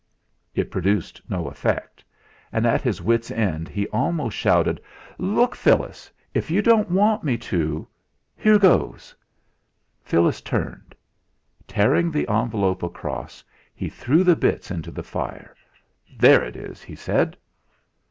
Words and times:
It 0.55 0.71
produced 0.71 1.21
no 1.29 1.45
effect, 1.47 2.03
and 2.51 2.65
at 2.65 2.81
his 2.81 3.03
wits' 3.03 3.29
end, 3.29 3.67
he 3.69 3.85
almost 3.89 4.35
shouted: 4.35 4.81
"Look, 5.19 5.55
Phyllis! 5.55 6.11
If 6.33 6.49
you 6.49 6.63
don't 6.63 6.89
want 6.89 7.23
me 7.23 7.37
to 7.37 7.87
here 8.35 8.57
goes!" 8.57 9.13
Phyllis 10.01 10.41
turned. 10.41 10.95
Tearing 11.67 12.09
the 12.09 12.27
envelope 12.27 12.81
across 12.81 13.43
he 13.75 13.89
threw 13.89 14.23
the 14.23 14.35
bits 14.35 14.71
into 14.71 14.89
the 14.89 15.03
fire. 15.03 15.53
"There 16.17 16.43
it 16.43 16.55
is," 16.55 16.81
he 16.81 16.95
said. 16.95 17.37